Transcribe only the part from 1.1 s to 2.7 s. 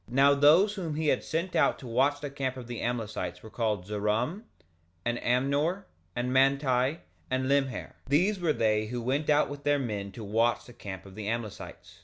sent out to watch the camp of